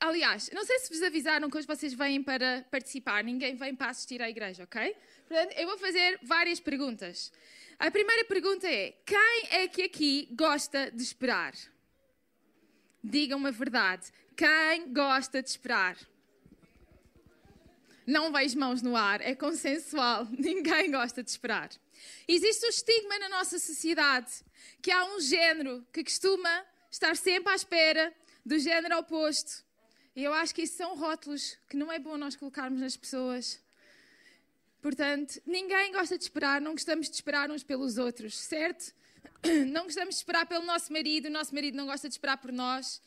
[0.00, 3.90] Aliás, não sei se vos avisaram que hoje vocês vêm para participar, ninguém vem para
[3.90, 4.96] assistir à igreja, ok?
[5.28, 7.30] Portanto, eu vou fazer várias perguntas.
[7.78, 11.52] A primeira pergunta é: quem é que aqui gosta de esperar?
[13.04, 14.10] Digam-me a verdade.
[14.34, 15.98] Quem gosta de esperar?
[18.06, 20.26] Não vejo mãos no ar, é consensual.
[20.32, 21.68] Ninguém gosta de esperar.
[22.26, 24.32] Existe o estigma na nossa sociedade
[24.80, 28.12] que há um género que costuma estar sempre à espera
[28.46, 29.68] do género oposto.
[30.20, 33.58] E eu acho que isso são rótulos que não é bom nós colocarmos nas pessoas.
[34.82, 38.94] Portanto, ninguém gosta de esperar, não gostamos de esperar uns pelos outros, certo?
[39.72, 42.52] Não gostamos de esperar pelo nosso marido, o nosso marido não gosta de esperar por
[42.52, 43.00] nós.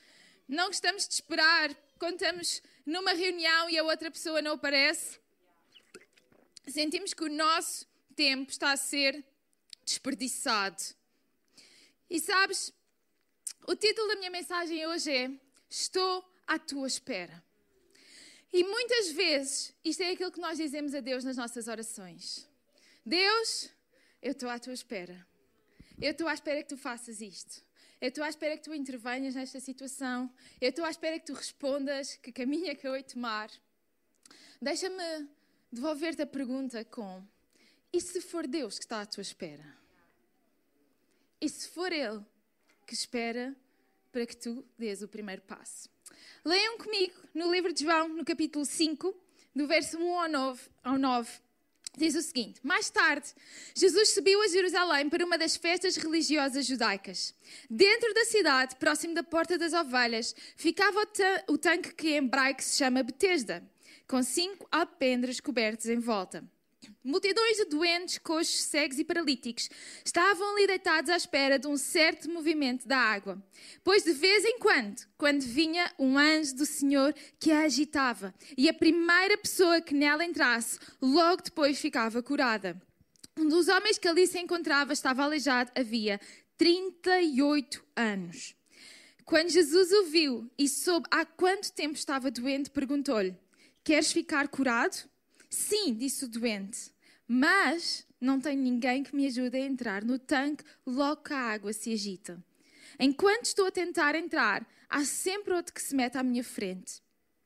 [0.47, 5.19] Não gostamos de esperar quando estamos numa reunião e a outra pessoa não aparece.
[6.67, 7.85] Sentimos que o nosso
[8.15, 9.23] tempo está a ser
[9.85, 10.81] desperdiçado.
[12.09, 12.73] E sabes,
[13.67, 15.31] o título da minha mensagem hoje é
[15.69, 17.43] Estou à tua espera.
[18.51, 22.47] E muitas vezes, isto é aquilo que nós dizemos a Deus nas nossas orações:
[23.05, 23.69] Deus,
[24.21, 25.25] eu estou à tua espera.
[25.99, 27.63] Eu estou à espera que tu faças isto.
[27.99, 30.31] Eu estou à espera que tu intervenhas nesta situação.
[30.59, 33.49] Eu estou à espera que tu respondas que caminho é que eu hei tomar.
[34.61, 35.27] Deixa-me
[35.71, 37.25] devolver-te a pergunta com:
[37.91, 39.65] e se for Deus que está à tua espera?
[41.39, 42.25] E se for Ele
[42.85, 43.55] que espera
[44.11, 45.92] para que tu dês o primeiro passo?
[46.43, 49.15] Leiam comigo no livro de João, no capítulo 5,
[49.55, 51.43] do verso 1 ao 9, ao 9
[51.97, 53.27] diz o seguinte: Mais tarde,
[53.75, 57.33] Jesus subiu a Jerusalém para uma das festas religiosas judaicas.
[57.69, 62.17] Dentro da cidade, próximo da Porta das Ovelhas, ficava o, ta o tanque que em
[62.17, 63.63] hebraico se chama Betesda,
[64.07, 66.43] com cinco alpendres cobertos em volta.
[67.03, 69.69] Multidões de doentes, coxos, cegos e paralíticos
[70.03, 73.41] estavam ali deitados à espera de um certo movimento da água.
[73.83, 78.69] Pois de vez em quando, quando vinha um anjo do Senhor que a agitava, e
[78.69, 82.81] a primeira pessoa que nela entrasse, logo depois ficava curada.
[83.37, 86.19] Um dos homens que ali se encontrava estava aleijado havia
[86.57, 88.55] 38 anos.
[89.25, 93.35] Quando Jesus o viu e soube há quanto tempo estava doente, perguntou-lhe:
[93.83, 95.09] Queres ficar curado?
[95.53, 96.91] Sim, disse o doente,
[97.27, 101.71] mas não tenho ninguém que me ajude a entrar no tanque logo que a água
[101.71, 102.43] se agita.
[102.99, 107.03] Enquanto estou a tentar entrar, há sempre outro que se mete à minha frente.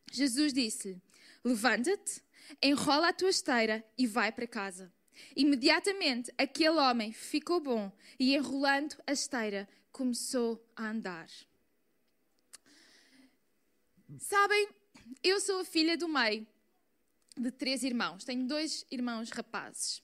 [0.09, 1.01] Jesus disse-lhe:
[1.43, 2.23] Levanta-te,
[2.63, 4.89] enrola a tua esteira e vai para casa.
[5.35, 11.27] Imediatamente aquele homem ficou bom e, enrolando a esteira, começou a andar.
[14.17, 14.69] Sabem,
[15.21, 16.47] eu sou a filha do meio
[17.41, 18.23] de três irmãos.
[18.23, 20.01] Tenho dois irmãos rapazes.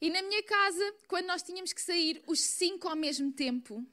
[0.00, 3.86] E na minha casa, quando nós tínhamos que sair os cinco ao mesmo tempo,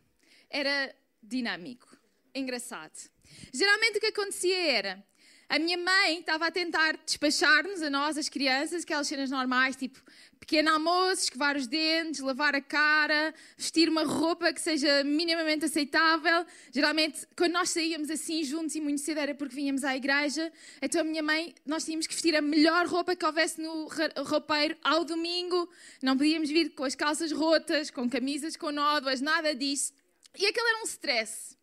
[0.50, 1.88] era dinâmico,
[2.34, 3.10] engraçado.
[3.54, 5.06] Geralmente o que acontecia era
[5.50, 10.00] a minha mãe estava a tentar despachar-nos, a nós, as crianças, aquelas cenas normais, tipo
[10.40, 16.46] pequeno almoço, escovar os dentes, lavar a cara, vestir uma roupa que seja minimamente aceitável.
[16.72, 20.52] Geralmente, quando nós saíamos assim juntos e muito cedo era porque vínhamos à igreja,
[20.82, 23.88] então a minha mãe, nós tínhamos que vestir a melhor roupa que houvesse no
[24.26, 25.70] roupeiro ao domingo.
[26.02, 29.94] Não podíamos vir com as calças rotas, com camisas com nódoas, nada disso.
[30.38, 31.58] E aquele era um stress.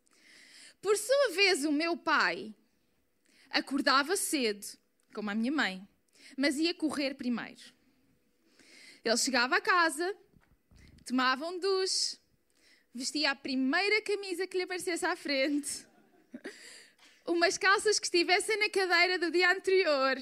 [0.82, 2.54] Por sua vez, o meu pai
[3.50, 4.65] acordava cedo,
[5.15, 5.88] como a minha mãe,
[6.36, 7.75] mas ia correr primeiro.
[9.06, 10.16] Ele chegava a casa,
[11.06, 12.18] tomava um duche,
[12.92, 15.86] vestia a primeira camisa que lhe aparecesse à frente,
[17.24, 20.16] umas calças que estivessem na cadeira do dia anterior,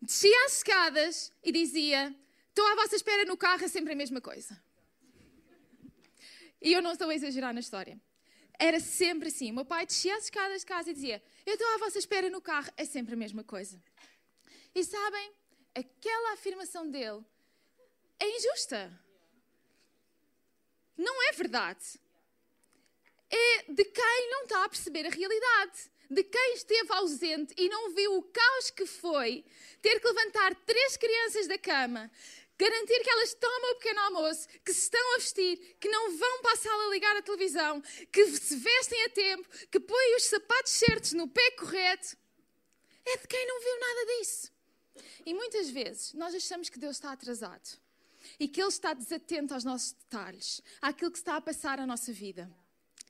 [0.00, 2.14] descia as escadas e dizia:
[2.48, 4.56] Estou à vossa espera no carro, é sempre a mesma coisa.
[6.62, 8.00] E eu não estou a exagerar na história.
[8.56, 9.50] Era sempre assim.
[9.50, 12.30] O meu pai descia as escadas de casa e dizia: Eu estou à vossa espera
[12.30, 12.70] no carro.
[12.76, 13.82] É sempre a mesma coisa.
[14.72, 15.32] E sabem,
[15.74, 17.24] aquela afirmação dele
[18.18, 18.92] é injusta.
[20.96, 22.00] Não é verdade.
[23.30, 25.90] É de quem não está a perceber a realidade.
[26.08, 29.44] De quem esteve ausente e não viu o caos que foi
[29.82, 32.10] ter que levantar três crianças da cama,
[32.58, 36.40] Garantir que elas tomam o pequeno almoço, que se estão a vestir, que não vão
[36.40, 40.72] para a sala ligar a televisão, que se vestem a tempo, que põem os sapatos
[40.72, 42.16] certos no pé correto.
[43.04, 44.52] É de quem não viu nada disso.
[45.26, 47.78] E muitas vezes nós achamos que Deus está atrasado
[48.38, 52.12] e que Ele está desatento aos nossos detalhes, àquilo que está a passar na nossa
[52.12, 52.50] vida.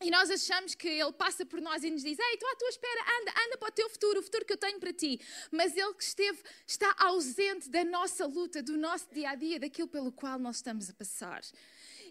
[0.03, 2.69] E nós achamos que Ele passa por nós e nos diz: Ei, estou à tua
[2.69, 5.19] espera, anda, anda para o teu futuro, o futuro que eu tenho para ti.
[5.51, 9.89] Mas Ele que esteve, está ausente da nossa luta, do nosso dia a dia, daquilo
[9.89, 11.43] pelo qual nós estamos a passar.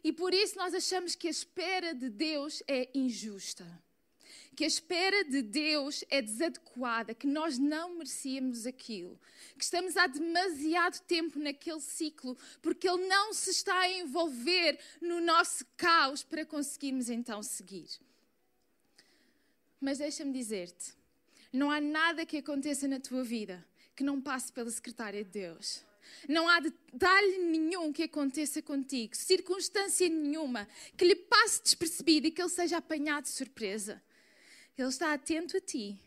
[0.04, 3.66] E por isso nós achamos que a espera de Deus é injusta
[4.56, 9.20] que a espera de Deus é desadequada, que nós não merecíamos aquilo,
[9.58, 15.20] que estamos há demasiado tempo naquele ciclo, porque Ele não se está a envolver no
[15.20, 17.90] nosso caos para conseguirmos então seguir.
[19.80, 20.94] Mas deixa-me dizer-te:
[21.52, 23.64] não há nada que aconteça na tua vida
[23.96, 25.84] que não passe pela secretária de Deus.
[26.28, 30.68] Não há detalhe nenhum que aconteça contigo, circunstância nenhuma
[30.98, 34.02] que lhe passe despercebido e que ele seja apanhado de surpresa.
[34.78, 35.98] Ele está atento a ti.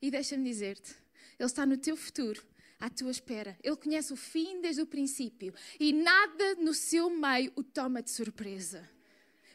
[0.00, 0.94] E deixa-me dizer-te,
[1.38, 2.44] Ele está no teu futuro,
[2.78, 3.58] à tua espera.
[3.62, 5.54] Ele conhece o fim desde o princípio.
[5.80, 8.88] E nada no seu meio o toma de surpresa.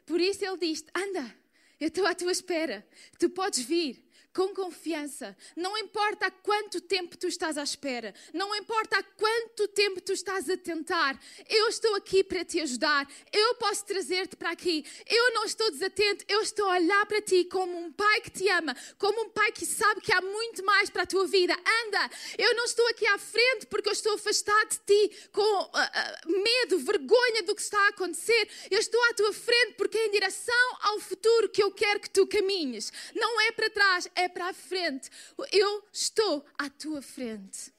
[0.05, 1.35] Por isso Ele diz: anda,
[1.79, 2.85] eu estou à tua espera.
[3.19, 4.03] Tu podes vir
[4.39, 5.35] com confiança.
[5.53, 10.13] Não importa há quanto tempo tu estás à espera, não importa há quanto tempo tu
[10.13, 13.05] estás a tentar, eu estou aqui para te ajudar.
[13.33, 14.85] Eu posso trazer-te para aqui.
[15.05, 18.47] Eu não estou desatento, eu estou a olhar para ti como um pai que te
[18.47, 21.53] ama, como um pai que sabe que há muito mais para a tua vida.
[21.53, 25.65] Anda, eu não estou aqui à frente porque eu estou afastado de ti com uh,
[25.65, 28.47] uh, medo, vergonha do que está a acontecer.
[28.71, 32.09] Eu estou à tua frente porque é em direção ao futuro que eu quero que
[32.09, 32.89] tu caminhes.
[33.13, 35.09] Não é para trás, é para a frente.
[35.51, 37.73] Eu estou à tua frente.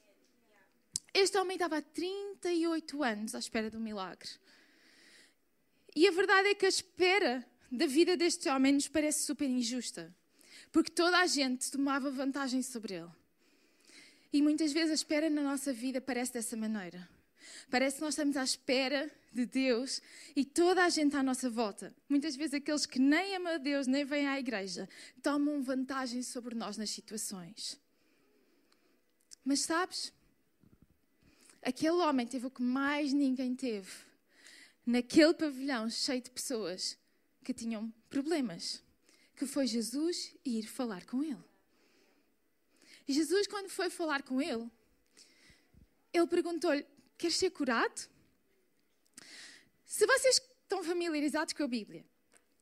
[1.13, 4.29] Este homem estava há 38 anos à espera do milagre.
[5.95, 10.13] E a verdade é que a espera da vida deste homem nos parece super injusta.
[10.71, 13.11] Porque toda a gente tomava vantagem sobre ele.
[14.31, 17.09] E muitas vezes a espera na nossa vida parece dessa maneira.
[17.71, 20.01] Parece que nós estamos à espera de Deus
[20.35, 23.87] e toda a gente à nossa volta, muitas vezes aqueles que nem amam a Deus
[23.87, 24.89] nem vêm à igreja,
[25.23, 27.79] tomam vantagem sobre nós nas situações.
[29.45, 30.13] Mas sabes,
[31.61, 33.89] aquele homem teve o que mais ninguém teve,
[34.85, 36.97] naquele pavilhão cheio de pessoas
[37.41, 38.83] que tinham problemas,
[39.33, 41.43] que foi Jesus ir falar com ele.
[43.07, 44.69] E Jesus, quando foi falar com ele,
[46.13, 46.85] ele perguntou-lhe:
[47.21, 48.09] Queres ser curado?
[49.85, 52.03] Se vocês estão familiarizados com a Bíblia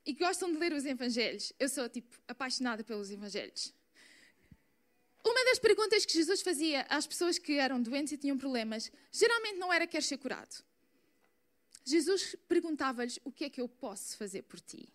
[0.04, 3.72] e gostam de ler os Evangelhos, eu sou tipo apaixonada pelos Evangelhos.
[5.24, 9.56] Uma das perguntas que Jesus fazia às pessoas que eram doentes e tinham problemas, geralmente
[9.56, 10.62] não era quer ser curado.
[11.82, 14.92] Jesus perguntava-lhes o que é que eu posso fazer por ti.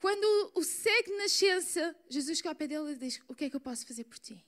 [0.00, 3.54] Quando o cego nascença, Jesus chega ao pé dele e diz: O que é que
[3.54, 4.44] eu posso fazer por ti?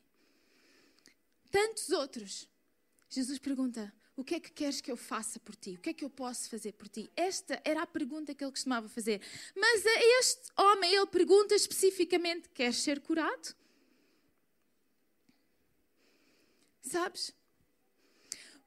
[1.52, 2.48] Tantos outros.
[3.10, 5.74] Jesus pergunta: o que é que queres que eu faça por ti?
[5.74, 7.12] O que é que eu posso fazer por ti?
[7.14, 9.20] Esta era a pergunta que ele costumava fazer.
[9.54, 13.54] Mas a este homem ele pergunta especificamente: Queres ser curado?
[16.80, 17.34] Sabes?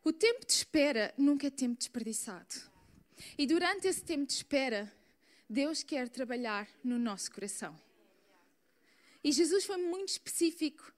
[0.04, 2.56] O tempo de espera nunca é tempo desperdiçado.
[3.36, 4.94] E durante esse tempo de espera,
[5.50, 7.80] Deus quer trabalhar no nosso coração.
[9.24, 10.95] E Jesus foi muito específico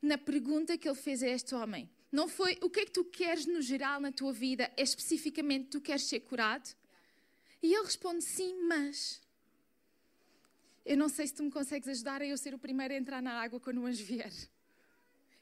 [0.00, 1.90] na pergunta que ele fez a este homem.
[2.10, 5.68] Não foi o que é que tu queres no geral na tua vida, é especificamente
[5.68, 6.74] tu queres ser curado?
[7.62, 9.20] E ele responde sim, mas.
[10.86, 13.20] Eu não sei se tu me consegues ajudar a eu ser o primeiro a entrar
[13.20, 14.32] na água quando o anjo vier.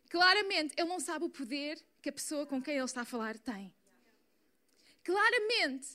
[0.08, 3.38] Claramente, ele não sabe o poder que a pessoa com quem ele está a falar
[3.38, 3.72] tem.
[5.04, 5.88] Claramente,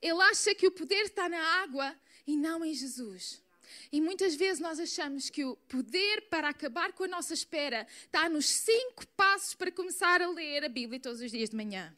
[0.00, 1.94] ele acha que o poder está na água
[2.26, 3.42] e não em Jesus.
[3.90, 8.28] E muitas vezes nós achamos que o poder para acabar com a nossa espera está
[8.28, 11.94] nos cinco passos para começar a ler a Bíblia todos os dias de manhã.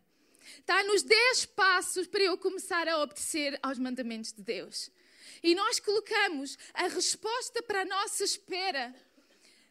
[0.58, 4.90] Está nos dez passos para eu começar a obedecer aos mandamentos de Deus.
[5.42, 8.94] E nós colocamos a resposta para a nossa espera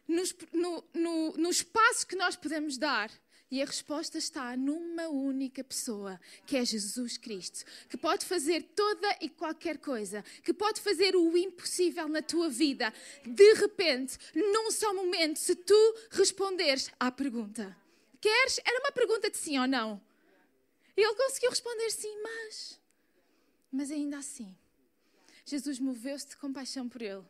[0.06, 3.10] nos, no, no, no espaço que nós podemos dar
[3.50, 9.16] e a resposta está numa única pessoa, que é Jesus Cristo, que pode fazer toda
[9.20, 12.92] e qualquer coisa, que pode fazer o impossível na tua vida,
[13.24, 17.76] de repente, num só momento, se tu responderes à pergunta.
[18.20, 18.60] Queres?
[18.64, 20.00] Era uma pergunta de sim ou não.
[20.96, 22.80] Ele conseguiu responder sim, mas.
[23.70, 24.54] Mas ainda assim,
[25.44, 27.24] Jesus moveu-se de compaixão por ele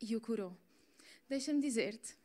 [0.00, 0.56] e o curou.
[1.28, 2.16] Deixa-me dizer-te,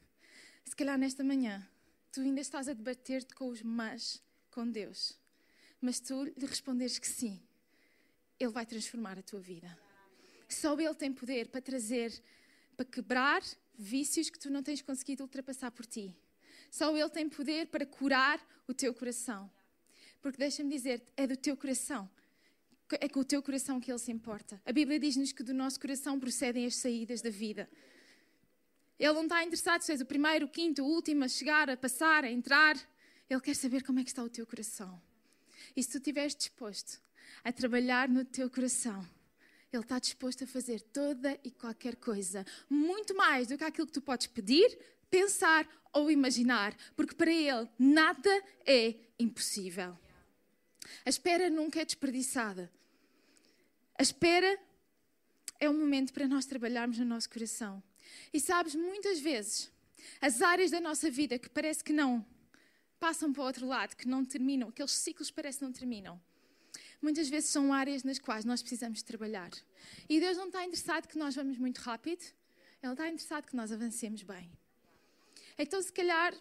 [0.64, 1.68] se calhar nesta manhã
[2.14, 5.18] tu ainda estás a debater-te com os mas com Deus.
[5.82, 7.42] Mas tu lhe responderes que sim,
[8.40, 9.78] Ele vai transformar a tua vida.
[10.48, 12.14] Só Ele tem poder para trazer,
[12.78, 13.44] para quebrar
[13.76, 16.16] vícios que tu não tens conseguido ultrapassar por ti.
[16.70, 19.52] Só Ele tem poder para curar o teu coração.
[20.22, 22.10] Porque deixa-me dizer-te, é do teu coração
[23.00, 24.62] é com o teu coração que Ele se importa.
[24.66, 27.70] A Bíblia diz-nos que do nosso coração procedem as saídas da vida.
[29.00, 31.76] Ele não está interessado se és o primeiro, o quinto, o último a chegar, a
[31.78, 32.78] passar, a entrar.
[33.30, 35.02] Ele quer saber como é que está o teu coração.
[35.76, 37.02] E se tu estiveres disposto
[37.44, 39.08] a trabalhar no teu coração,
[39.72, 43.94] Ele está disposto a fazer toda e qualquer coisa, muito mais do que aquilo que
[43.94, 44.78] tu podes pedir,
[45.10, 48.30] pensar ou imaginar, porque para Ele nada
[48.66, 49.98] é impossível.
[51.06, 52.72] A espera nunca é desperdiçada.
[53.98, 54.60] A espera
[55.60, 57.82] é um momento para nós trabalharmos no nosso coração.
[58.34, 59.72] E sabes, muitas vezes,
[60.22, 62.26] as áreas da nossa vida que parece que não
[63.00, 66.22] passam para o outro lado, que não terminam, aqueles ciclos parecem que não terminam,
[67.02, 69.52] muitas vezes são áreas nas quais nós precisamos trabalhar.
[70.08, 72.24] E Deus não está interessado que nós vamos muito rápido,
[72.82, 74.50] Ele está interessado que nós avancemos bem.
[75.58, 76.34] Então, se calhar,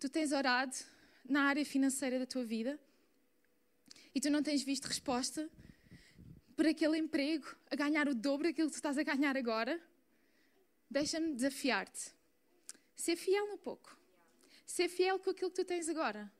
[0.00, 0.76] tu tens orado
[1.24, 2.78] na área financeira da tua vida
[4.14, 5.48] e tu não tens visto resposta
[6.56, 9.80] por aquele emprego a ganhar o dobro daquilo que tu estás a ganhar agora,
[10.92, 12.12] deixa-me desafiar-te.
[12.94, 13.96] Ser fiel no pouco.
[14.66, 16.30] Ser fiel com aquilo que tu tens agora.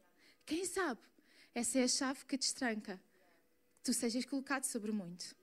[0.45, 1.01] Quem sabe?
[1.55, 3.01] Essa é a chave que te estranca.
[3.79, 5.35] Que tu sejas colocado sobre muito.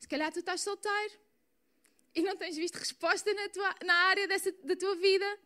[0.00, 1.14] Se calhar tu estás solteiro
[2.14, 5.38] e não tens visto resposta na, tua, na área dessa, da tua vida.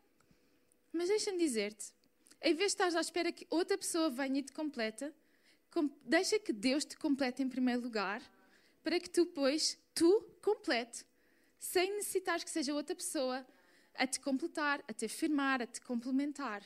[0.92, 1.92] Mas deixa-me dizer-te:
[2.40, 5.14] em vez de estar à espera que outra pessoa venha e te completa,
[6.04, 8.22] deixa que Deus te complete em primeiro lugar,
[8.82, 11.04] para que tu, depois, tu complete,
[11.58, 13.46] sem necessitar que seja outra pessoa
[13.94, 16.62] a te completar, a te afirmar, a te complementar.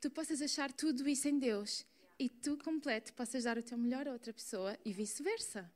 [0.00, 1.84] Tu possas achar tudo isso em Deus
[2.18, 5.70] e tu completo possas dar o teu melhor a outra pessoa e vice-versa.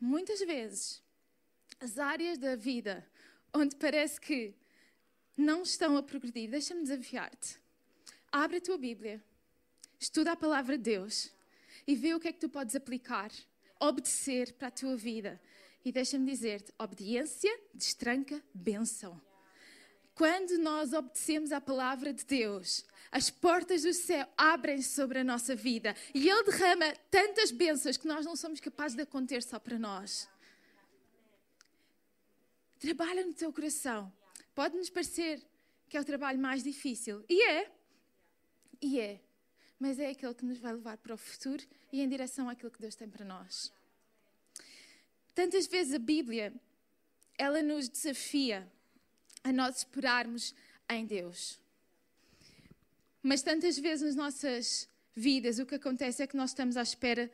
[0.00, 1.02] Muitas vezes,
[1.78, 3.06] as áreas da vida
[3.54, 4.54] onde parece que
[5.36, 7.58] não estão a progredir, deixa-me desafiar-te.
[8.30, 9.22] Abre a tua Bíblia,
[9.98, 11.30] estuda a palavra de Deus
[11.86, 13.30] e vê o que é que tu podes aplicar,
[13.78, 15.40] obedecer para a tua vida.
[15.84, 19.20] E deixa-me dizer-te: obediência destranca bênção.
[20.14, 25.56] Quando nós obedecemos à palavra de Deus, as portas do céu abrem-se sobre a nossa
[25.56, 29.78] vida e Ele derrama tantas bênçãos que nós não somos capazes de conter só para
[29.78, 30.28] nós.
[32.78, 34.12] Trabalha no teu coração.
[34.54, 35.42] Pode-nos parecer
[35.88, 37.24] que é o trabalho mais difícil.
[37.28, 37.72] E é.
[38.82, 39.20] E é
[39.80, 42.78] mas é aquele que nos vai levar para o futuro e em direção àquilo que
[42.78, 43.72] Deus tem para nós.
[45.40, 46.52] Tantas vezes a Bíblia,
[47.38, 48.70] ela nos desafia
[49.42, 50.54] a nós esperarmos
[50.86, 51.58] em Deus.
[53.22, 57.32] Mas tantas vezes nas nossas vidas o que acontece é que nós estamos à espera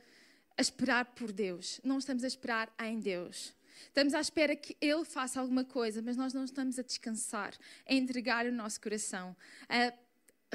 [0.57, 3.53] a esperar por Deus, não estamos a esperar em Deus.
[3.89, 7.93] Estamos à espera que Ele faça alguma coisa, mas nós não estamos a descansar, a
[7.93, 9.37] entregar o nosso coração,
[9.69, 9.93] a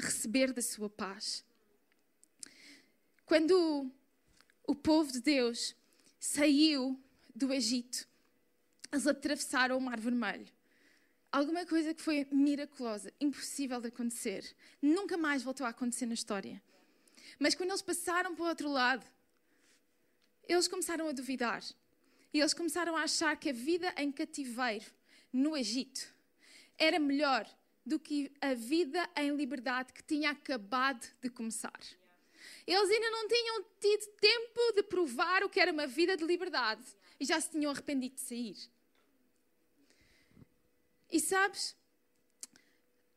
[0.02, 1.44] receber da Sua paz.
[3.26, 3.92] Quando
[4.66, 5.76] o povo de Deus
[6.18, 6.98] saiu
[7.34, 8.06] do Egito,
[8.92, 10.46] eles atravessaram o Mar Vermelho.
[11.30, 14.54] Alguma coisa que foi miraculosa, impossível de acontecer.
[14.82, 16.62] Nunca mais voltou a acontecer na história.
[17.38, 19.06] Mas quando eles passaram para o outro lado,
[20.46, 21.62] eles começaram a duvidar.
[22.34, 24.84] E eles começaram a achar que a vida em cativeiro
[25.32, 26.14] no Egito
[26.78, 27.48] era melhor
[27.84, 31.80] do que a vida em liberdade que tinha acabado de começar.
[32.66, 36.84] Eles ainda não tinham tido tempo de provar o que era uma vida de liberdade
[37.18, 38.56] e já se tinham arrependido de sair.
[41.10, 41.76] E sabes,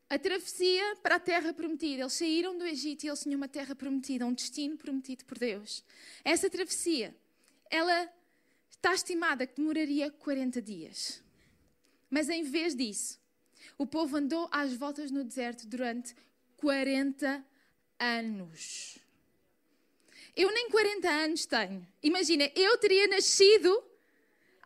[0.08, 3.74] a travessia para a terra prometida, eles saíram do Egito e eles tinham uma terra
[3.74, 5.82] prometida, um destino prometido por Deus.
[6.24, 7.16] Essa travessia,
[7.70, 8.12] ela
[8.70, 11.22] está estimada que demoraria 40 dias.
[12.08, 13.18] Mas em vez disso,
[13.76, 16.14] o povo andou às voltas no deserto durante
[16.56, 17.44] 40
[17.98, 18.98] anos.
[20.36, 21.86] Eu nem 40 anos tenho.
[22.02, 23.82] Imagina, eu teria nascido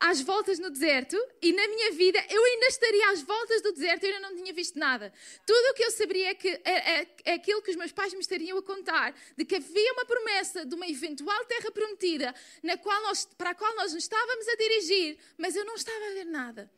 [0.00, 4.02] às voltas no deserto e na minha vida eu ainda estaria às voltas do deserto
[4.02, 5.12] e eu ainda não tinha visto nada.
[5.46, 8.12] Tudo o que eu saberia é, que, é, é, é, aquilo que os meus pais
[8.12, 12.76] me estariam a contar, de que havia uma promessa de uma eventual terra prometida na
[12.76, 16.14] qual nós, para a qual nós nos estávamos a dirigir, mas eu não estava a
[16.14, 16.70] ver nada.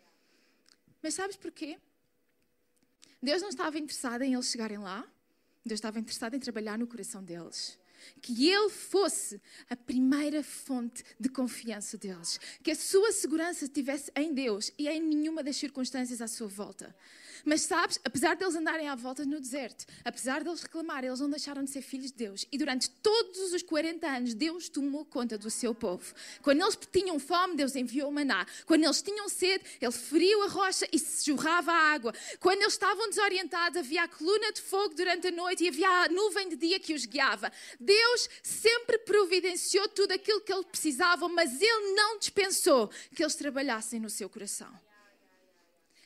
[1.00, 1.78] Mas sabes porquê?
[3.22, 5.08] Deus não estava interessado em eles chegarem lá,
[5.64, 7.80] Deus estava interessado em trabalhar no coração deles
[8.20, 14.32] que ele fosse a primeira fonte de confiança deles, que a sua segurança estivesse em
[14.32, 16.94] Deus e em nenhuma das circunstâncias à sua volta.
[17.44, 21.64] Mas sabes, apesar deles andarem à volta no deserto, apesar deles reclamarem, eles não deixaram
[21.64, 22.46] de ser filhos de Deus.
[22.52, 26.14] E durante todos os 40 anos, Deus tomou conta do seu povo.
[26.42, 28.46] Quando eles tinham fome, Deus enviou o maná.
[28.66, 32.14] Quando eles tinham sede, Ele feriu a rocha e se jorrava a água.
[32.40, 36.08] Quando eles estavam desorientados, havia a coluna de fogo durante a noite e havia a
[36.08, 37.52] nuvem de dia que os guiava.
[37.78, 44.00] Deus sempre providenciou tudo aquilo que eles precisavam, mas Ele não dispensou que eles trabalhassem
[44.00, 44.72] no seu coração.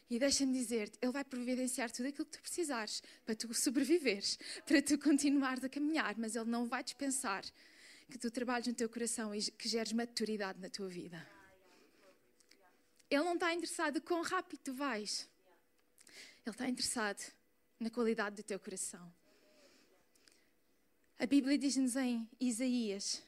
[0.08, 4.80] E deixa-me dizer-te, Ele vai providenciar tudo aquilo que tu precisares para tu sobreviveres, para
[4.80, 7.44] tu continuares a caminhar, mas Ele não vai dispensar
[8.10, 11.26] que tu trabalhes no teu coração e que geres maturidade na tua vida.
[13.10, 15.28] Ele não está interessado quão rápido tu vais.
[16.44, 17.22] Ele está interessado
[17.80, 19.12] na qualidade do teu coração.
[21.18, 23.22] A Bíblia diz-nos em Isaías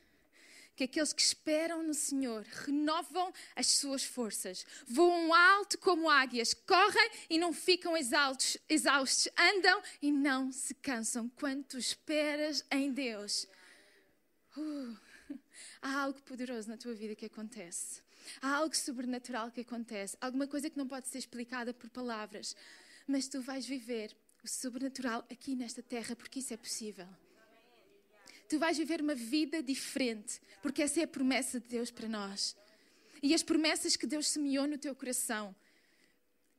[0.79, 7.11] que aqueles que esperam no Senhor renovam as suas forças, voam alto como águias, correm
[7.29, 11.29] e não ficam exaustos, exaustos, andam e não se cansam.
[11.31, 13.49] Quando tu esperas em Deus,
[14.57, 14.97] uh,
[15.83, 18.01] há algo poderoso na tua vida que acontece.
[18.41, 22.55] Há algo sobrenatural que acontece, alguma coisa que não pode ser explicada por palavras,
[23.05, 27.09] mas tu vais viver o sobrenatural aqui nesta terra porque isso é possível
[28.49, 32.57] tu vais viver uma vida diferente, porque essa é a promessa de Deus para nós.
[33.23, 35.55] E as promessas que Deus semeou no teu coração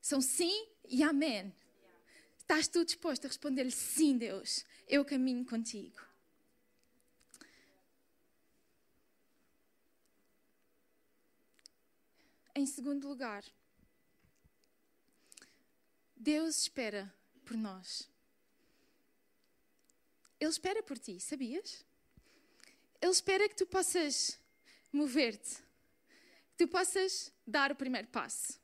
[0.01, 1.53] são sim e amém.
[2.37, 5.99] Estás tu disposto a responder-lhe sim, Deus, eu caminho contigo.
[12.55, 13.43] Em segundo lugar,
[16.15, 17.13] Deus espera
[17.45, 18.09] por nós.
[20.39, 21.85] Ele espera por ti, sabias?
[23.01, 24.39] Ele espera que tu possas
[24.91, 25.55] mover-te,
[26.51, 28.59] que tu possas dar o primeiro passo.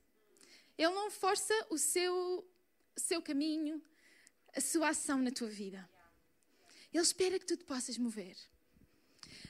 [0.78, 2.48] Ele não força o seu,
[2.96, 3.82] seu caminho,
[4.54, 5.90] a sua ação na tua vida.
[6.94, 8.38] Ele espera que tu te possas mover.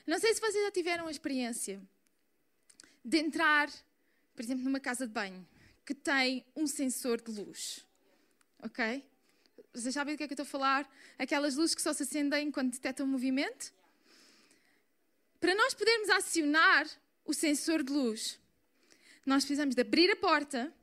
[0.06, 1.82] Não sei se vocês já tiveram a experiência
[3.04, 3.72] de entrar,
[4.36, 5.48] por exemplo, numa casa de banho
[5.86, 7.86] que tem um sensor de luz.
[8.64, 9.04] Ok?
[9.76, 10.90] Vocês sabem do que é que eu estou a falar?
[11.20, 13.74] Aquelas luzes que só se acendem quando detectam movimento?
[15.38, 16.88] Para nós podermos acionar
[17.26, 18.40] o sensor de luz,
[19.26, 20.74] nós precisamos de abrir a porta,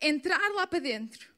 [0.00, 1.30] entrar lá para dentro.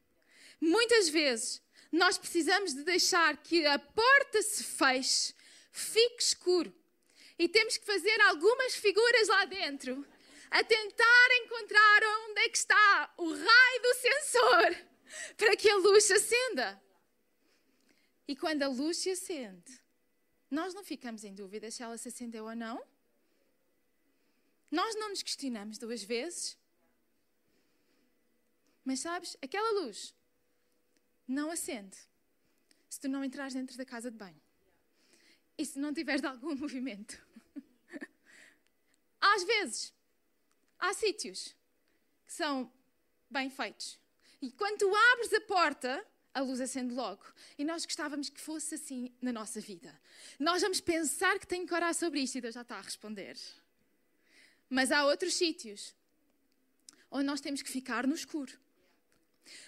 [0.60, 5.34] Muitas vezes nós precisamos de deixar que a porta se feche,
[5.72, 6.72] fique escuro.
[7.36, 10.06] E temos que fazer algumas figuras lá dentro,
[10.48, 14.76] a tentar encontrar onde é que está o raio do sensor
[15.36, 16.83] para que a luz se acenda.
[18.26, 19.80] E quando a luz se acende,
[20.50, 22.82] nós não ficamos em dúvida se ela se acendeu ou não.
[24.70, 26.58] Nós não nos questionamos duas vezes.
[28.84, 30.14] Mas sabes, aquela luz
[31.26, 31.96] não acende
[32.88, 34.40] se tu não entrares dentro da casa de banho.
[35.56, 37.20] E se não tiveres algum movimento.
[39.20, 39.94] Às vezes,
[40.78, 41.56] há sítios
[42.24, 42.72] que são
[43.30, 43.98] bem feitos.
[44.40, 47.24] E quando tu abres a porta, a luz acende logo.
[47.56, 49.98] E nós gostávamos que fosse assim na nossa vida.
[50.38, 53.38] Nós vamos pensar que tenho que orar sobre isto e Deus já está a responder.
[54.68, 55.94] Mas há outros sítios
[57.10, 58.52] onde nós temos que ficar no escuro,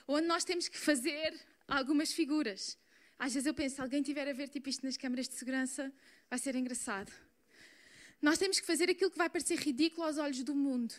[0.08, 2.76] onde nós temos que fazer algumas figuras.
[3.16, 5.92] Às vezes eu penso, se alguém tiver a ver tipo isto nas câmaras de segurança,
[6.28, 7.12] vai ser engraçado.
[8.20, 10.94] Nós temos que fazer aquilo que vai parecer ridículo aos olhos do mundo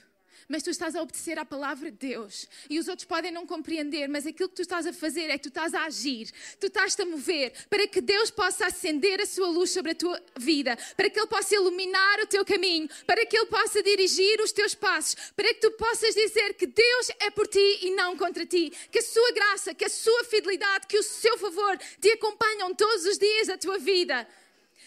[0.47, 2.47] mas tu estás a obedecer à palavra de Deus.
[2.69, 5.43] E os outros podem não compreender, mas aquilo que tu estás a fazer é que
[5.43, 9.47] tu estás a agir, tu estás-te a mover para que Deus possa acender a sua
[9.47, 13.37] luz sobre a tua vida, para que Ele possa iluminar o teu caminho, para que
[13.37, 17.47] Ele possa dirigir os teus passos, para que tu possas dizer que Deus é por
[17.47, 21.03] ti e não contra ti, que a sua graça, que a sua fidelidade, que o
[21.03, 24.27] seu favor te acompanham todos os dias da tua vida.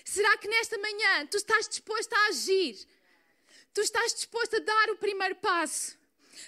[0.04, 2.76] Será que nesta manhã tu estás disposto a agir?
[3.72, 5.99] Tu estás disposto a dar o primeiro passo.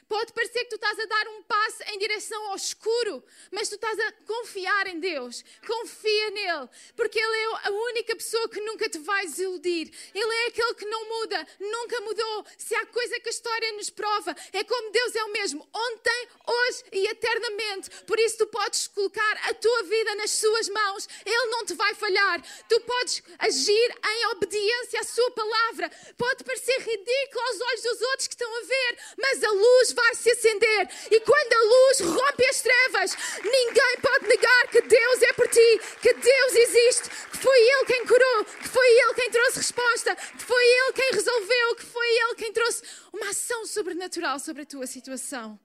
[0.09, 3.75] Pode parecer que tu estás a dar um passo em direção ao escuro, mas tu
[3.75, 5.45] estás a confiar em Deus.
[5.67, 9.91] Confia nele, porque Ele é a única pessoa que nunca te vai desiludir.
[10.15, 12.47] Ele é aquele que não muda, nunca mudou.
[12.59, 16.29] Se há coisa que a história nos prova, é como Deus é o mesmo, ontem,
[16.47, 17.91] hoje e eternamente.
[18.05, 21.09] Por isso tu podes colocar a tua vida nas suas mãos.
[21.25, 22.43] Ele não te vai falhar.
[22.69, 25.91] Tu podes agir em obediência à sua palavra.
[26.17, 29.93] Pode parecer ridículo aos olhos dos outros que estão a ver, mas a luz luz
[29.93, 30.89] vai se acender.
[31.11, 35.81] E quando a luz rompe as trevas, ninguém pode negar que Deus é por ti,
[36.01, 40.45] que Deus existe, que foi Ele quem curou, que foi Ele quem trouxe resposta, que
[40.45, 44.87] foi Ele quem resolveu, que foi Ele quem trouxe uma ação sobrenatural sobre a tua
[44.87, 45.59] situação.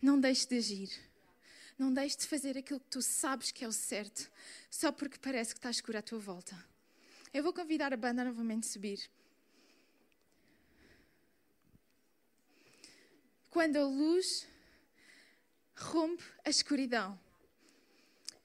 [0.00, 0.90] Não deixes de agir.
[1.78, 4.30] Não deixes de fazer aquilo que tu sabes que é o certo,
[4.70, 6.54] só porque parece que está escuro à tua volta.
[7.32, 9.10] Eu vou convidar a banda novamente a subir.
[13.54, 14.48] Quando a luz
[15.76, 17.18] rompe a escuridão.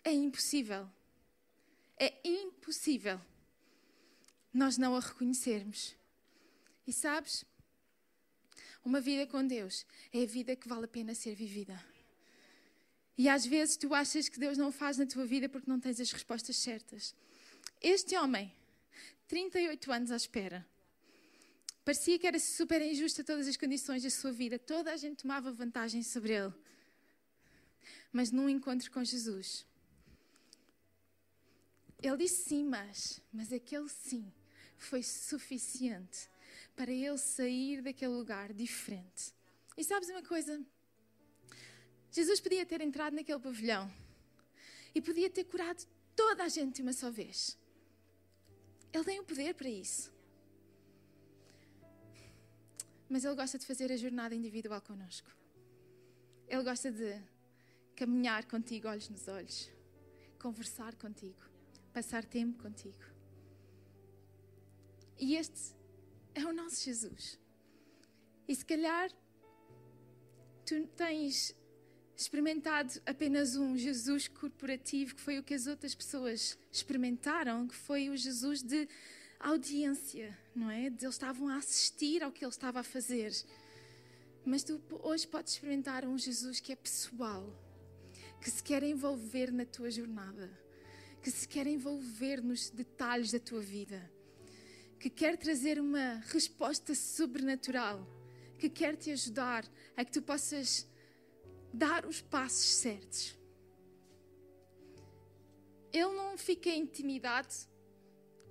[0.04, 0.88] É impossível
[1.98, 3.20] É impossível
[4.54, 5.96] nós não a reconhecermos.
[6.88, 7.44] E sabes,
[8.86, 11.84] uma vida com Deus é a vida que vale a pena ser vivida.
[13.18, 16.00] E às vezes tu achas que Deus não faz na tua vida porque não tens
[16.00, 17.16] as respostas certas.
[17.82, 18.54] Este homem,
[19.28, 20.66] 38 anos à espera,
[21.84, 25.52] parecia que era super injusta todas as condições da sua vida, toda a gente tomava
[25.52, 26.54] vantagem sobre ele.
[28.12, 29.66] Mas num encontro com Jesus,
[32.02, 34.32] ele disse sim, mas, mas aquele sim
[34.78, 36.30] foi suficiente
[36.76, 39.34] para ele sair daquele lugar diferente.
[39.78, 40.64] E sabes uma coisa?
[42.12, 43.92] Jesus podia ter entrado naquele pavilhão
[44.96, 47.58] e podia ter curado toda a gente de uma só vez.
[48.92, 50.12] Ele tem o poder para isso.
[53.10, 55.30] Mas ele gosta de fazer a jornada individual connosco.
[56.48, 57.20] Ele gosta de
[57.96, 59.70] caminhar contigo olhos nos olhos,
[60.40, 61.42] conversar contigo,
[61.92, 63.04] passar tempo contigo.
[65.18, 65.76] E este
[66.34, 67.38] é o nosso Jesus.
[68.48, 69.12] E se calhar
[70.66, 71.56] tu tens
[72.16, 78.10] experimentado apenas um Jesus corporativo, que foi o que as outras pessoas experimentaram, que foi
[78.10, 78.88] o Jesus de
[79.40, 80.86] audiência, não é?
[80.86, 83.32] Eles estavam a assistir ao que ele estava a fazer.
[84.46, 87.54] Mas tu hoje podes experimentar um Jesus que é pessoal,
[88.42, 90.50] que se quer envolver na tua jornada,
[91.22, 94.10] que se quer envolver nos detalhes da tua vida
[95.00, 98.06] que quer trazer uma resposta sobrenatural,
[98.58, 100.86] que quer te ajudar a que tu possas
[101.74, 103.38] dar os passos certos.
[105.94, 107.48] Ele não fica intimidado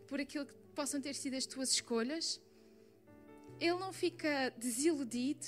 [0.07, 2.41] por aquilo que possam ter sido as tuas escolhas.
[3.67, 5.47] Ele não fica desiludido.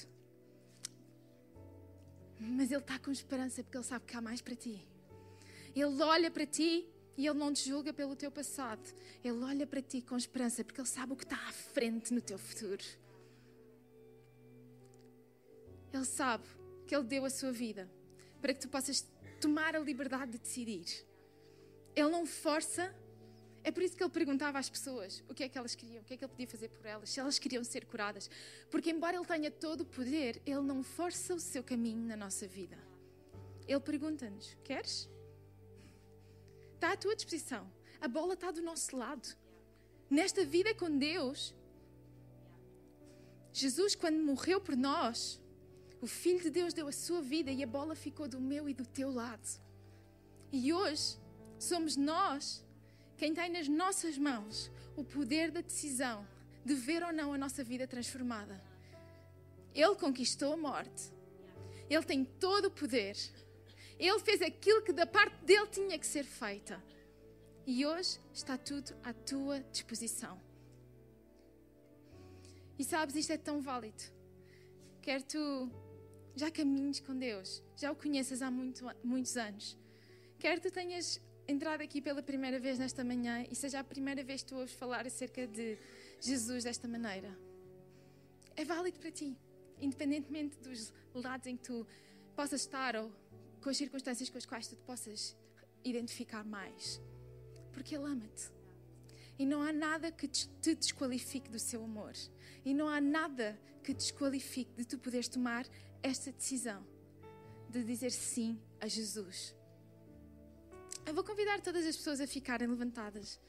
[2.39, 4.77] Mas ele está com esperança porque ele sabe que há mais para ti.
[5.75, 6.73] Ele olha para ti
[7.17, 8.83] e Ele não te julga pelo teu passado.
[9.23, 12.21] Ele olha para ti com esperança, porque Ele sabe o que está à frente no
[12.21, 12.85] teu futuro.
[15.93, 16.45] Ele sabe
[16.87, 17.91] que Ele deu a sua vida
[18.41, 19.07] para que tu possas
[19.41, 21.07] tomar a liberdade de decidir.
[21.95, 22.95] Ele não força.
[23.63, 26.05] É por isso que ele perguntava às pessoas o que é que elas queriam, o
[26.05, 28.31] que é que ele podia fazer por elas, se elas queriam ser curadas.
[28.71, 32.47] Porque, embora ele tenha todo o poder, ele não força o seu caminho na nossa
[32.47, 32.79] vida.
[33.69, 35.09] Ele pergunta-nos: Queres?
[36.81, 37.71] está à tua disposição.
[38.01, 39.29] A bola está do nosso lado.
[40.09, 41.55] Nesta vida com Deus,
[43.53, 45.39] Jesus, quando morreu por nós,
[46.01, 48.73] o Filho de Deus deu a sua vida e a bola ficou do meu e
[48.73, 49.47] do teu lado.
[50.51, 51.19] E hoje
[51.59, 52.65] somos nós
[53.21, 56.27] quem tem nas nossas mãos o poder da decisão
[56.65, 58.59] de ver ou não a nossa vida transformada.
[59.75, 61.13] Ele conquistou a morte.
[61.91, 63.15] Ele tem todo o poder.
[63.99, 66.83] Ele fez aquilo que da parte dele tinha que ser feita.
[67.67, 70.41] E hoje está tudo à tua disposição.
[72.79, 74.03] E sabes, isto é tão válido.
[75.03, 75.71] Quer tu
[76.35, 79.77] já caminhes com Deus, já o conheças há muito, muitos anos.
[80.39, 84.43] Quer tu tenhas entrado aqui pela primeira vez nesta manhã e seja a primeira vez
[84.43, 85.77] que tu ouves falar acerca de
[86.21, 87.37] Jesus desta maneira.
[88.57, 89.37] É válido para ti,
[89.81, 91.87] independentemente dos lados em que tu
[92.37, 93.13] possas estar ou
[93.61, 95.37] com as circunstâncias com as quais tu te possas
[95.85, 97.01] identificar mais.
[97.73, 98.51] Porque Ele ama-te.
[99.39, 102.13] E não há nada que te desqualifique do seu amor.
[102.65, 105.67] E não há nada que te desqualifique de tu poderes tomar
[106.03, 106.87] esta decisão
[107.69, 109.55] de dizer sim a Jesus.
[111.07, 113.41] Eu vou convidar todas as pessoas a ficarem levantadas,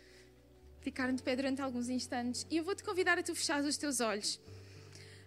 [0.80, 3.78] ficarem de pé durante alguns instantes, e eu vou te convidar a tu fechares os
[3.78, 4.40] teus olhos,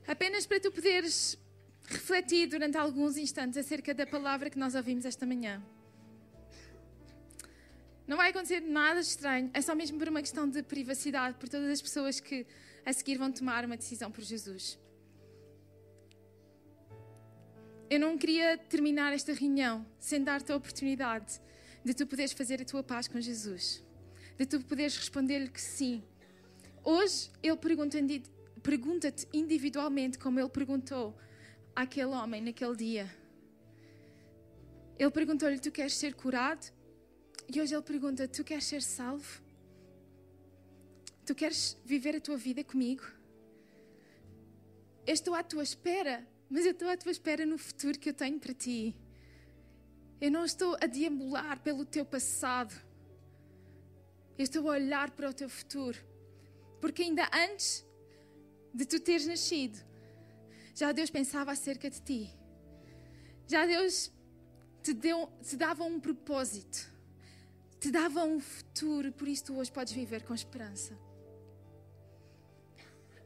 [0.07, 1.39] apenas para tu poderes
[1.87, 5.63] refletir durante alguns instantes acerca da palavra que nós ouvimos esta manhã.
[8.07, 11.71] Não vai acontecer nada estranho, é só mesmo por uma questão de privacidade, por todas
[11.71, 12.47] as pessoas que
[12.85, 14.79] a seguir vão tomar uma decisão por Jesus.
[17.89, 21.41] Eu não queria terminar esta reunião sem dar-te a oportunidade
[21.85, 23.85] de tu poderes fazer a tua paz com Jesus,
[24.39, 26.03] de tu poderes responder-lhe que sim.
[26.83, 27.59] Hoje ele
[28.63, 31.17] pergunta-te individualmente, como ele perguntou
[31.77, 33.25] àquele homem naquele dia.
[34.99, 36.73] Ele perguntou-lhe: Tu queres ser curado?
[37.53, 39.43] E hoje ele pergunta: Tu queres ser salvo?
[41.27, 43.03] Tu queres viver a tua vida comigo?
[45.07, 48.15] Eu estou à tua espera, mas eu estou à tua espera no futuro que eu
[48.15, 48.95] tenho para ti.
[50.21, 52.75] Eu não estou a deambular pelo teu passado.
[54.39, 55.99] Eu estou a olhar para o teu futuro.
[56.81, 57.85] Porque ainda antes
[58.73, 59.79] de tu teres nascido,
[60.75, 62.31] já Deus pensava acerca de ti.
[63.47, 64.13] Já Deus
[64.83, 66.95] te, deu, te dava um propósito
[67.85, 70.99] te dava um futuro, por isso tu hoje podes viver com esperança.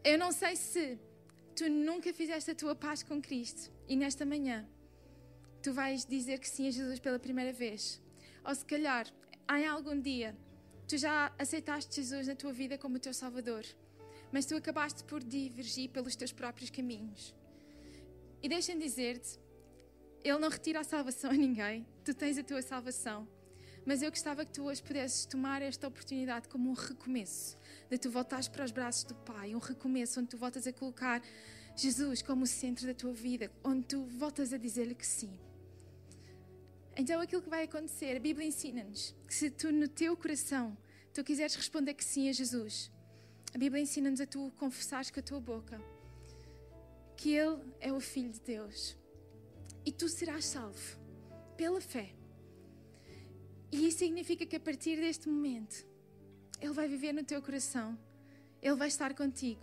[0.02, 0.98] Eu não sei se
[1.54, 4.68] tu nunca fizeste a tua paz com Cristo e nesta manhã
[5.62, 8.00] tu vais dizer que sim a Jesus pela primeira vez.
[8.44, 9.06] Ou se calhar,
[9.50, 10.36] em algum dia,
[10.86, 13.64] tu já aceitaste Jesus na tua vida como o teu Salvador,
[14.32, 17.34] mas tu acabaste por divergir pelos teus próprios caminhos.
[18.42, 19.38] E deixa-me dizer-te,
[20.22, 23.26] Ele não retira a salvação a ninguém, tu tens a tua salvação.
[23.84, 27.56] Mas eu gostava que tu hoje pudesses tomar esta oportunidade como um recomeço,
[27.90, 31.22] de tu voltares para os braços do Pai, um recomeço onde tu voltas a colocar
[31.74, 35.38] Jesus como o centro da tua vida, onde tu voltas a dizer-lhe que sim.
[36.98, 40.76] Então aquilo que vai acontecer, a Bíblia ensina-nos que se tu no teu coração
[41.14, 42.90] tu quiseres responder que sim a Jesus,
[43.54, 45.80] a Bíblia ensina-nos a tu confessares com a tua boca
[47.16, 48.98] que Ele é o Filho de Deus
[49.86, 50.98] e tu serás salvo
[51.56, 52.10] pela fé.
[53.70, 55.86] E isso significa que a partir deste momento
[56.60, 57.96] Ele vai viver no teu coração,
[58.60, 59.62] Ele vai estar contigo.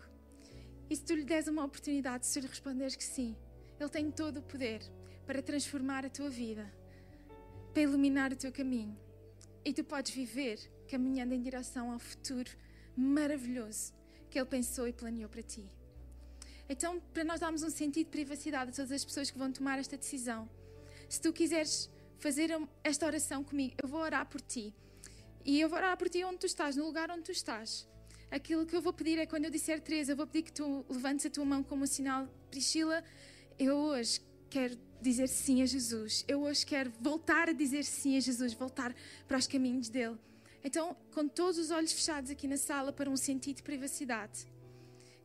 [0.90, 3.36] E se tu lhe des uma oportunidade, se lhe responderes que sim,
[3.78, 4.82] Ele tem todo o poder
[5.26, 6.85] para transformar a tua vida
[7.76, 8.98] para iluminar o teu caminho.
[9.66, 10.58] E tu podes viver
[10.88, 12.50] caminhando em direção ao futuro
[12.96, 13.94] maravilhoso
[14.30, 15.70] que Ele pensou e planeou para ti.
[16.70, 19.78] Então, para nós darmos um sentido de privacidade a todas as pessoas que vão tomar
[19.78, 20.50] esta decisão,
[21.10, 22.50] se tu quiseres fazer
[22.82, 24.74] esta oração comigo, eu vou orar por ti.
[25.44, 27.86] E eu vou orar por ti onde tu estás, no lugar onde tu estás.
[28.32, 30.86] Aquilo que eu vou pedir é quando eu disser três, eu vou pedir que tu
[30.90, 33.04] levantes a tua mão como um sinal, Priscila,
[33.60, 36.24] eu hoje quero dizer sim a Jesus.
[36.28, 38.96] Eu hoje quero voltar a dizer sim a Jesus, voltar
[39.28, 40.18] para os caminhos dele.
[40.64, 44.48] Então, com todos os olhos fechados aqui na sala para um sentido de privacidade,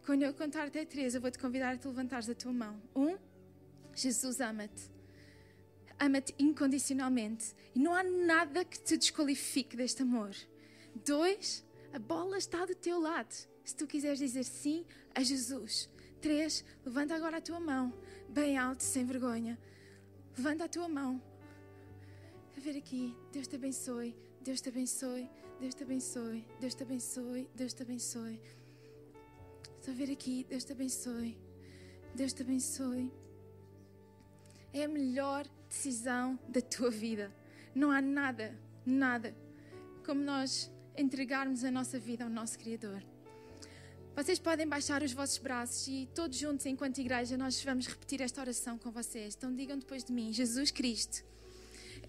[0.05, 2.81] quando eu contar até três, eu vou te convidar a te levantares a tua mão.
[2.95, 3.17] Um,
[3.95, 4.91] Jesus ama-te.
[5.99, 7.55] Ama-te incondicionalmente.
[7.75, 10.35] E não há nada que te desqualifique deste amor.
[11.05, 13.33] Dois, a bola está do teu lado.
[13.65, 15.89] Se tu quiseres dizer sim a Jesus.
[16.21, 17.93] Três, levanta agora a tua mão,
[18.29, 19.59] bem alto, sem vergonha.
[20.37, 21.21] Levanta a tua mão.
[22.57, 23.17] A ver aqui.
[23.33, 24.15] Deus te abençoe.
[24.43, 25.31] Deus te abençoe.
[25.61, 26.47] Deus te abençoe.
[26.61, 27.51] Deus te abençoe.
[27.55, 28.41] Deus te abençoe.
[29.79, 30.47] Estou a ver aqui.
[30.49, 31.39] Deus te abençoe.
[32.15, 33.13] Deus te abençoe.
[34.73, 37.35] É a melhor decisão da tua vida.
[37.75, 39.35] Não há nada, nada
[40.05, 43.03] como nós entregarmos a nossa vida ao nosso Criador.
[44.21, 48.43] Vocês podem baixar os vossos braços e todos juntos, enquanto igreja, nós vamos repetir esta
[48.43, 49.35] oração com vocês.
[49.35, 51.25] Então digam depois de mim: Jesus Cristo,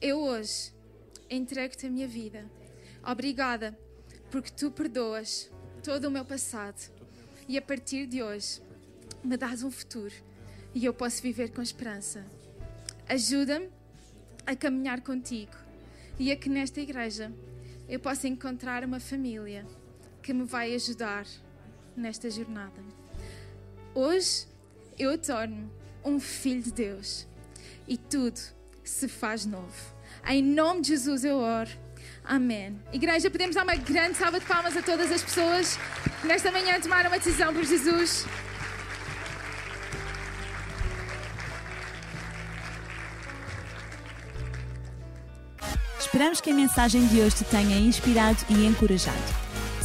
[0.02, 0.74] eu hoje
[1.30, 2.52] entrego-te a minha vida.
[3.02, 3.80] Obrigada,
[4.30, 5.50] porque tu perdoas
[5.82, 6.82] todo o meu passado
[7.48, 8.62] e a partir de hoje
[9.24, 10.14] me dás um futuro
[10.76, 12.26] e eu posso viver com esperança.
[13.08, 13.70] Ajuda-me
[14.46, 15.56] a caminhar contigo
[16.20, 17.32] e a que nesta igreja
[17.88, 19.66] eu possa encontrar uma família
[20.22, 21.26] que me vai ajudar
[22.02, 22.82] nesta jornada.
[23.94, 24.46] Hoje
[24.98, 25.72] eu torno
[26.04, 27.28] um filho de Deus
[27.88, 28.40] e tudo
[28.84, 29.96] se faz novo.
[30.28, 31.70] Em nome de Jesus eu oro.
[32.24, 32.80] Amém.
[32.92, 35.78] Igreja, podemos dar uma grande salva de palmas a todas as pessoas
[36.22, 38.26] que nesta manhã tomaram uma decisão por Jesus.
[46.00, 49.41] Esperamos que a mensagem de hoje te tenha inspirado e encorajado.